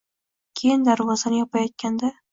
…Keyin 0.59 0.87
darvozani 0.87 1.43
yopayotganda 1.45 2.15